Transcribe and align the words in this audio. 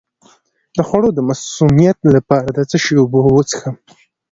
د 0.77 0.79
خوړو 0.87 1.09
د 1.13 1.19
مسمومیت 1.29 1.97
لپاره 2.15 2.47
د 2.55 2.59
څه 2.69 2.77
شي 2.83 2.93
اوبه 3.01 3.19
وڅښم؟ 3.35 3.75